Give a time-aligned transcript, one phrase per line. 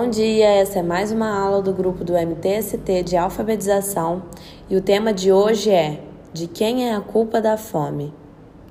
[0.00, 4.22] Bom dia, essa é mais uma aula do grupo do MTST de alfabetização
[4.70, 6.00] e o tema de hoje é
[6.32, 8.14] De quem é a culpa da fome?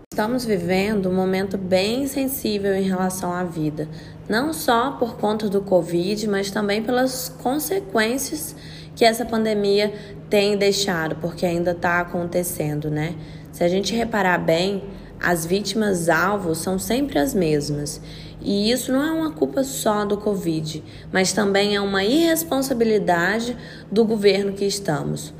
[0.09, 3.89] Estamos vivendo um momento bem sensível em relação à vida,
[4.29, 8.55] não só por conta do Covid, mas também pelas consequências
[8.95, 9.93] que essa pandemia
[10.29, 13.15] tem deixado, porque ainda está acontecendo, né?
[13.51, 14.81] Se a gente reparar bem,
[15.19, 18.01] as vítimas alvos são sempre as mesmas.
[18.41, 23.57] E isso não é uma culpa só do Covid, mas também é uma irresponsabilidade
[23.91, 25.33] do governo que estamos.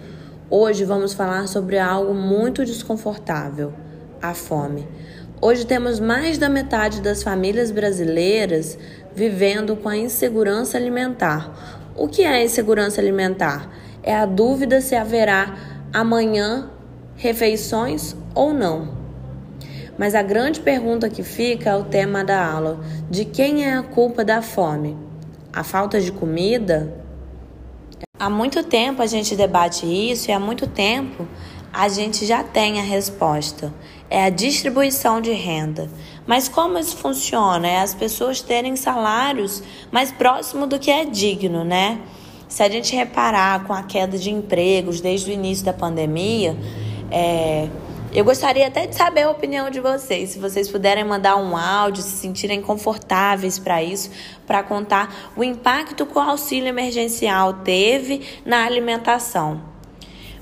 [0.49, 3.73] Hoje vamos falar sobre algo muito desconfortável:
[4.21, 4.87] a fome.
[5.39, 8.77] Hoje temos mais da metade das famílias brasileiras
[9.13, 11.93] vivendo com a insegurança alimentar.
[11.95, 13.69] O que é insegurança alimentar?
[14.01, 15.55] É a dúvida se haverá
[15.93, 16.71] amanhã
[17.15, 18.96] refeições ou não.
[19.97, 23.83] Mas a grande pergunta que fica é o tema da aula: de quem é a
[23.83, 24.95] culpa da fome?
[25.51, 26.93] A falta de comida?
[28.19, 31.27] Há muito tempo a gente debate isso e há muito tempo
[31.73, 33.73] a gente já tem a resposta.
[34.09, 35.89] É a distribuição de renda.
[36.25, 37.67] Mas como isso funciona?
[37.67, 41.99] É as pessoas terem salários mais próximo do que é digno, né?
[42.47, 46.57] Se a gente reparar com a queda de empregos desde o início da pandemia,
[47.11, 47.67] é,
[48.13, 52.01] eu gostaria até de saber a opinião de vocês, se vocês puderem mandar um áudio,
[52.01, 54.09] se sentirem confortáveis para isso,
[54.45, 59.61] para contar o impacto que o auxílio emergencial teve na alimentação.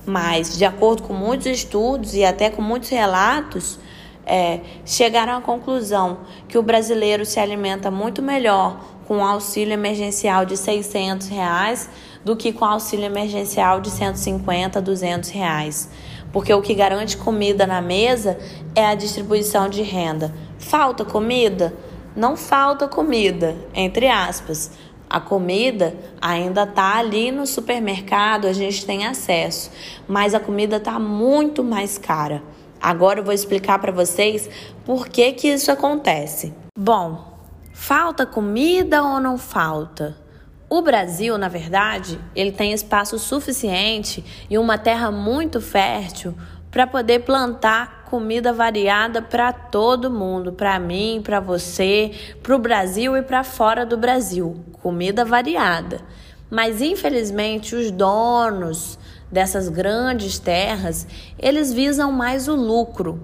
[0.06, 3.80] Mas, de acordo com muitos estudos e até com muitos relatos,
[4.26, 10.46] é, chegaram à conclusão que o brasileiro se alimenta muito melhor com o auxílio emergencial
[10.46, 11.90] de 600 reais
[12.24, 15.90] do que com auxílio emergencial de 150, 200 reais
[16.36, 18.38] porque o que garante comida na mesa
[18.76, 20.36] é a distribuição de renda.
[20.60, 21.74] Falta comida?
[22.14, 24.70] Não falta comida, entre aspas.
[25.10, 29.72] A comida ainda está ali no supermercado, a gente tem acesso,
[30.10, 32.44] mas a comida está muito mais cara.
[32.82, 34.50] Agora eu vou explicar para vocês
[34.84, 36.54] por que, que isso acontece.
[36.78, 37.40] Bom,
[37.72, 40.25] falta comida ou não falta?
[40.68, 46.36] O Brasil, na verdade, ele tem espaço suficiente e uma terra muito fértil
[46.72, 52.12] para poder plantar comida variada para todo mundo, para mim, para você,
[52.42, 56.02] para o Brasil e para fora do Brasil, comida variada.
[56.50, 58.98] Mas infelizmente os donos
[59.32, 63.20] dessas grandes terras, eles visam mais o lucro.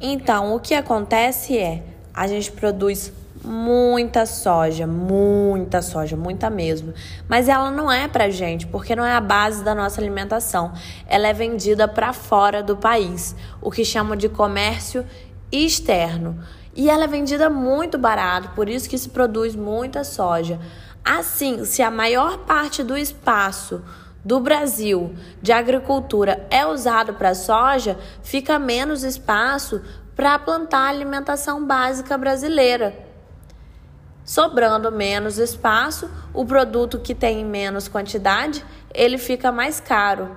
[0.00, 1.82] Então, o que acontece é,
[2.12, 3.12] a gente produz
[3.44, 6.92] muita soja, muita soja, muita mesmo.
[7.28, 10.72] Mas ela não é pra gente, porque não é a base da nossa alimentação.
[11.06, 15.04] Ela é vendida para fora do país, o que chamam de comércio
[15.50, 16.38] externo.
[16.74, 20.60] E ela é vendida muito barato, por isso que se produz muita soja.
[21.04, 23.82] Assim, se a maior parte do espaço
[24.24, 29.80] do Brasil de agricultura é usado para soja, fica menos espaço
[30.14, 33.07] para plantar a alimentação básica brasileira
[34.28, 38.62] sobrando menos espaço, o produto que tem menos quantidade,
[38.92, 40.36] ele fica mais caro.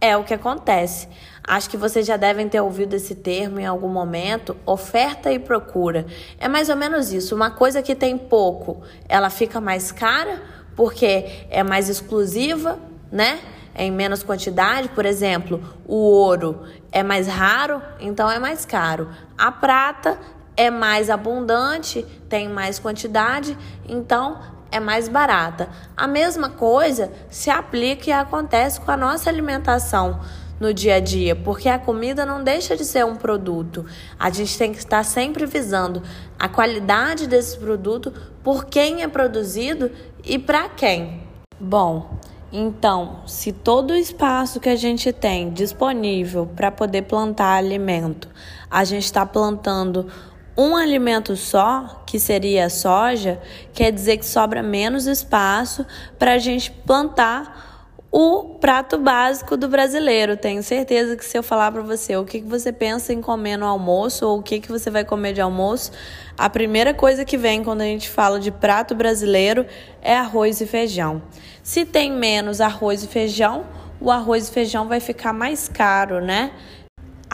[0.00, 1.08] É o que acontece.
[1.42, 6.06] Acho que vocês já devem ter ouvido esse termo em algum momento, oferta e procura.
[6.38, 7.34] É mais ou menos isso.
[7.34, 10.40] Uma coisa que tem pouco, ela fica mais cara
[10.76, 12.78] porque é mais exclusiva,
[13.10, 13.40] né?
[13.74, 19.08] em menos quantidade, por exemplo, o ouro é mais raro, então é mais caro.
[19.36, 20.18] A prata
[20.56, 23.56] é mais abundante, tem mais quantidade,
[23.88, 24.38] então
[24.70, 25.68] é mais barata.
[25.96, 30.20] A mesma coisa se aplica e acontece com a nossa alimentação
[30.58, 33.84] no dia a dia, porque a comida não deixa de ser um produto.
[34.18, 36.02] A gente tem que estar sempre visando
[36.38, 39.90] a qualidade desse produto, por quem é produzido
[40.24, 41.20] e para quem.
[41.58, 42.18] Bom,
[42.52, 48.28] então, se todo o espaço que a gente tem disponível para poder plantar alimento,
[48.70, 50.06] a gente está plantando
[50.56, 53.40] um alimento só, que seria a soja,
[53.72, 55.86] quer dizer que sobra menos espaço
[56.18, 57.72] para a gente plantar
[58.10, 60.36] o prato básico do brasileiro.
[60.36, 63.56] Tenho certeza que se eu falar para você o que, que você pensa em comer
[63.56, 65.90] no almoço ou o que, que você vai comer de almoço,
[66.36, 69.64] a primeira coisa que vem quando a gente fala de prato brasileiro
[70.02, 71.22] é arroz e feijão.
[71.62, 73.64] Se tem menos arroz e feijão,
[73.98, 76.52] o arroz e feijão vai ficar mais caro, né?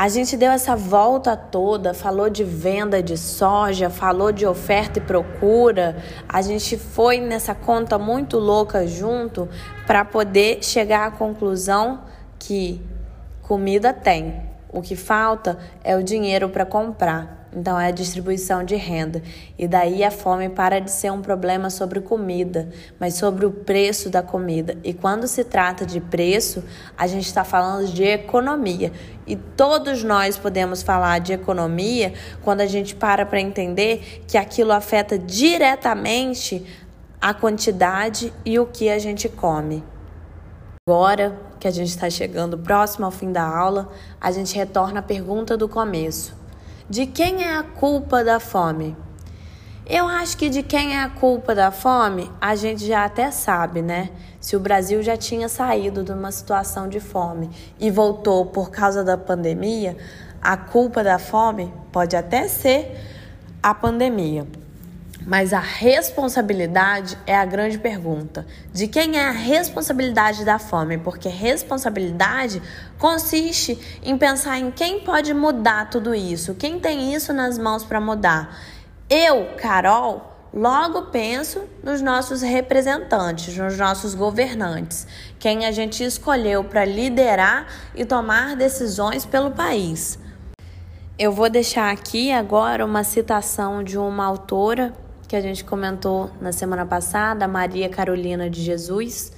[0.01, 5.03] A gente deu essa volta toda, falou de venda de soja, falou de oferta e
[5.03, 5.97] procura.
[6.29, 9.49] A gente foi nessa conta muito louca junto
[9.89, 12.05] para poder chegar à conclusão
[12.39, 12.81] que
[13.43, 14.41] comida tem.
[14.73, 17.38] O que falta é o dinheiro para comprar.
[17.55, 19.23] Então é a distribuição de renda.
[19.59, 22.69] E daí a fome para de ser um problema sobre comida,
[23.01, 24.77] mas sobre o preço da comida.
[24.85, 26.63] E quando se trata de preço,
[26.97, 28.93] a gente está falando de economia.
[29.27, 32.13] E todos nós podemos falar de economia
[32.43, 36.65] quando a gente para para entender que aquilo afeta diretamente
[37.21, 39.83] a quantidade e o que a gente come.
[40.89, 43.91] Agora que a gente está chegando próximo ao fim da aula,
[44.21, 46.35] a gente retorna à pergunta do começo:
[46.89, 48.97] de quem é a culpa da fome?
[49.85, 53.83] Eu acho que de quem é a culpa da fome, a gente já até sabe,
[53.83, 54.11] né?
[54.41, 59.05] Se o Brasil já tinha saído de uma situação de fome e voltou por causa
[59.05, 59.97] da pandemia,
[60.41, 62.99] a culpa da fome pode até ser
[63.63, 64.47] a pandemia.
[65.29, 68.47] Mas a responsabilidade é a grande pergunta.
[68.73, 70.97] De quem é a responsabilidade da fome?
[70.97, 72.63] Porque responsabilidade
[72.99, 78.01] consiste em pensar em quem pode mudar tudo isso, quem tem isso nas mãos para
[78.01, 78.59] mudar.
[79.11, 85.07] Eu, Carol, logo penso nos nossos representantes, nos nossos governantes,
[85.39, 90.19] quem a gente escolheu para liderar e tomar decisões pelo país.
[91.19, 94.95] Eu vou deixar aqui agora uma citação de uma autora
[95.29, 99.31] que a gente comentou na semana passada, a Maria Carolina de Jesus,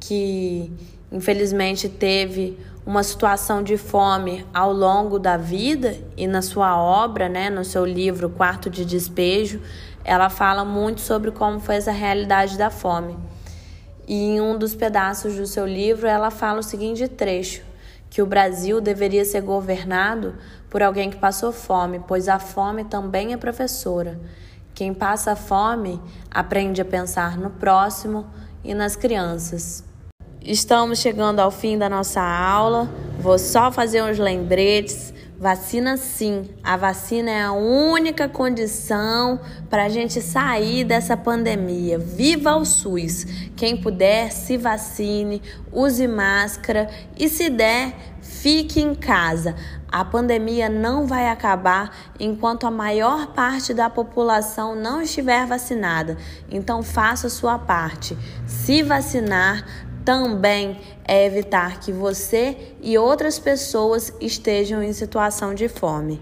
[0.00, 0.72] que
[1.12, 7.50] infelizmente teve uma situação de fome ao longo da vida e na sua obra, né,
[7.50, 9.60] no seu livro Quarto de Despejo,
[10.02, 13.14] ela fala muito sobre como foi essa realidade da fome.
[14.06, 17.62] E em um dos pedaços do seu livro, ela fala o seguinte trecho:
[18.08, 20.34] que o Brasil deveria ser governado
[20.70, 24.18] por alguém que passou fome, pois a fome também é professora.
[24.78, 28.24] Quem passa fome aprende a pensar no próximo
[28.62, 29.82] e nas crianças.
[30.40, 32.88] Estamos chegando ao fim da nossa aula.
[33.18, 35.12] Vou só fazer uns lembretes.
[35.40, 39.38] Vacina sim, a vacina é a única condição
[39.70, 41.96] para a gente sair dessa pandemia.
[41.96, 43.24] Viva o SUS!
[43.54, 45.40] Quem puder, se vacine,
[45.70, 49.54] use máscara e, se der, fique em casa.
[49.86, 56.16] A pandemia não vai acabar enquanto a maior parte da população não estiver vacinada.
[56.50, 58.18] Então, faça sua parte.
[58.44, 59.64] Se vacinar
[60.08, 66.18] também é evitar que você e outras pessoas estejam em situação de fome.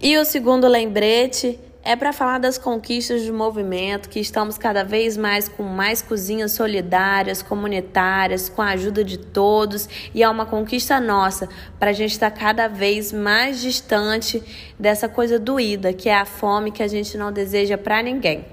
[0.00, 5.18] E o segundo lembrete é para falar das conquistas do movimento, que estamos cada vez
[5.18, 10.98] mais com mais cozinhas solidárias, comunitárias, com a ajuda de todos, e é uma conquista
[10.98, 11.46] nossa
[11.78, 14.42] para a gente estar tá cada vez mais distante
[14.78, 18.46] dessa coisa doída, que é a fome que a gente não deseja para ninguém.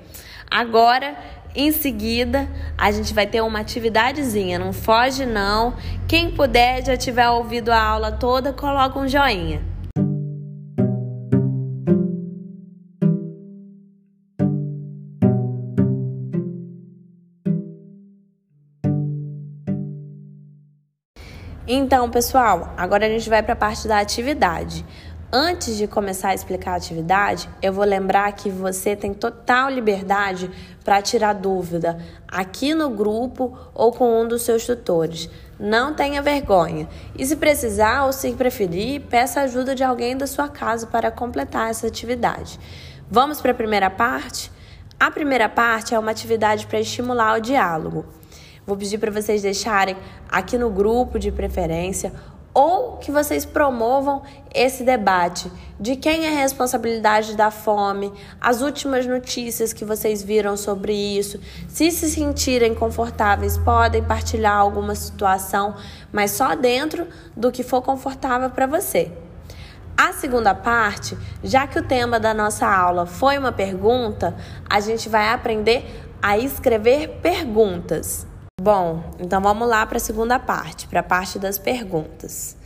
[0.50, 1.18] Agora,
[1.60, 5.74] em seguida, a gente vai ter uma atividadezinha, não foge não.
[6.08, 9.60] Quem puder, já tiver ouvido a aula toda, coloca um joinha.
[21.68, 24.86] Então, pessoal, agora a gente vai para a parte da atividade.
[25.32, 30.50] Antes de começar a explicar a atividade, eu vou lembrar que você tem total liberdade
[30.86, 35.30] para tirar dúvida aqui no grupo ou com um dos seus tutores.
[35.60, 36.88] Não tenha vergonha.
[37.14, 41.72] E se precisar ou se preferir, peça ajuda de alguém da sua casa para completar
[41.72, 42.58] essa atividade.
[43.12, 44.50] Vamos para a primeira parte?
[44.98, 48.06] A primeira parte é uma atividade para estimular o diálogo.
[48.66, 49.98] Vou pedir para vocês deixarem
[50.30, 52.14] aqui no grupo de preferência
[52.58, 58.12] ou que vocês promovam esse debate de quem é a responsabilidade da fome,
[58.42, 61.40] as últimas notícias que vocês viram sobre isso.
[61.68, 65.76] Se se sentirem confortáveis, podem partilhar alguma situação,
[66.12, 69.12] mas só dentro do que for confortável para você.
[69.96, 74.36] A segunda parte, já que o tema da nossa aula foi uma pergunta,
[74.68, 75.86] a gente vai aprender
[76.20, 78.27] a escrever perguntas.
[78.60, 82.58] Bom, então vamos lá para a segunda parte, para a parte das perguntas.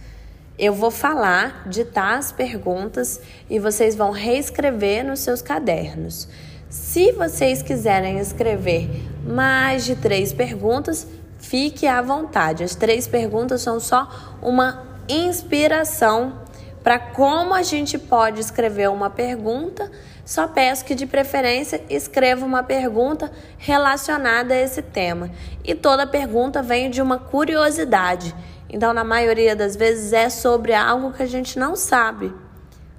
[0.57, 3.19] Eu vou falar, ditar as perguntas
[3.49, 6.29] e vocês vão reescrever nos seus cadernos.
[6.69, 8.89] Se vocês quiserem escrever
[9.25, 11.05] mais de três perguntas,
[11.39, 12.63] fique à vontade.
[12.63, 14.09] As três perguntas são só
[14.41, 16.39] uma inspiração
[16.81, 19.91] para como a gente pode escrever uma pergunta
[20.31, 25.29] só peço que, de preferência, escreva uma pergunta relacionada a esse tema.
[25.61, 28.33] E toda pergunta vem de uma curiosidade.
[28.69, 32.33] Então, na maioria das vezes, é sobre algo que a gente não sabe.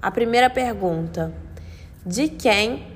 [0.03, 1.33] A primeira pergunta:
[2.05, 2.87] De quem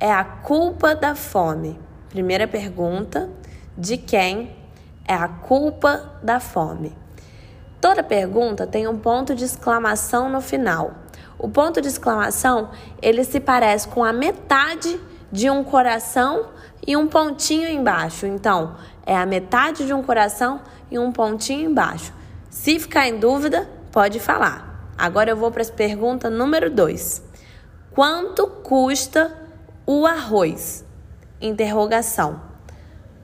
[0.00, 1.78] é a culpa da fome?
[2.08, 3.30] Primeira pergunta:
[3.78, 4.56] De quem
[5.06, 6.92] é a culpa da fome?
[7.80, 11.03] Toda pergunta tem um ponto de exclamação no final.
[11.38, 12.70] O ponto de exclamação,
[13.02, 15.00] ele se parece com a metade
[15.30, 16.50] de um coração
[16.86, 18.26] e um pontinho embaixo.
[18.26, 20.60] Então, é a metade de um coração
[20.90, 22.12] e um pontinho embaixo.
[22.48, 24.92] Se ficar em dúvida, pode falar.
[24.96, 27.22] Agora eu vou para a pergunta número 2.
[27.90, 29.32] Quanto custa
[29.86, 30.84] o arroz?
[31.40, 32.40] Interrogação.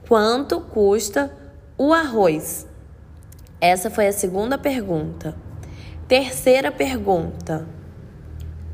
[0.07, 1.31] Quanto custa
[1.77, 2.67] o arroz?
[3.59, 5.35] Essa foi a segunda pergunta.
[6.07, 7.65] Terceira pergunta: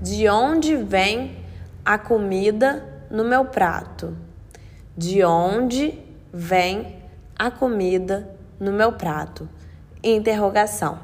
[0.02, 1.38] De onde vem
[1.84, 4.16] a comida no meu prato?
[4.96, 6.00] De onde
[6.32, 7.02] vem
[7.36, 9.50] a comida no meu prato?
[10.04, 11.00] Interrogação.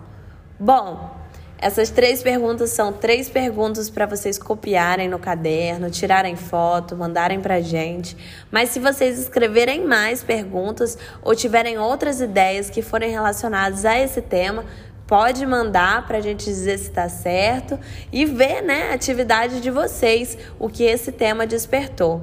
[0.60, 1.10] Bom,
[1.58, 7.62] essas três perguntas são três perguntas para vocês copiarem no caderno, tirarem foto, mandarem para
[7.62, 8.16] gente.
[8.52, 14.22] Mas se vocês escreverem mais perguntas ou tiverem outras ideias que forem relacionadas a esse
[14.22, 14.66] tema,
[15.08, 17.80] pode mandar para a gente dizer se está certo
[18.12, 22.22] e ver né, a atividade de vocês, o que esse tema despertou.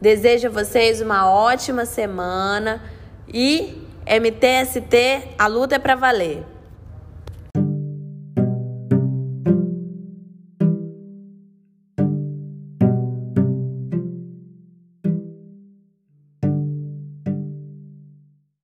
[0.00, 2.82] Desejo a vocês uma ótima semana
[3.26, 6.57] e MTST, a luta é para valer.